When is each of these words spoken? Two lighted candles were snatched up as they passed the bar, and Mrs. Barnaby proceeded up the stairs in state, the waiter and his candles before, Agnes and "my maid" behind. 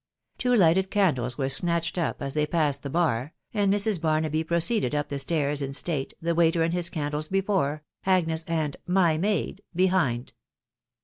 Two 0.39 0.55
lighted 0.55 0.89
candles 0.89 1.37
were 1.37 1.47
snatched 1.47 1.95
up 1.95 2.23
as 2.23 2.33
they 2.33 2.47
passed 2.47 2.81
the 2.81 2.89
bar, 2.89 3.35
and 3.53 3.71
Mrs. 3.71 4.01
Barnaby 4.01 4.43
proceeded 4.43 4.95
up 4.95 5.09
the 5.09 5.19
stairs 5.19 5.61
in 5.61 5.73
state, 5.73 6.11
the 6.19 6.33
waiter 6.33 6.63
and 6.63 6.73
his 6.73 6.89
candles 6.89 7.27
before, 7.27 7.83
Agnes 8.03 8.43
and 8.47 8.77
"my 8.87 9.19
maid" 9.19 9.61
behind. 9.75 10.33